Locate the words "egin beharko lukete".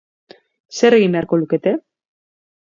0.99-1.75